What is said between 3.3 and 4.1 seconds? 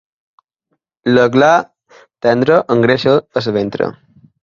el ventre.